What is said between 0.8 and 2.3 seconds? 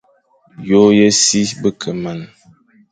ye si be ke man,